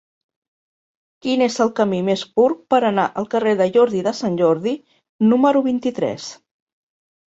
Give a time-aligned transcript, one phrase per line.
[1.25, 4.77] Quin és el camí més curt per anar al carrer de Jordi de Sant Jordi
[5.33, 6.33] número vint-i-tres?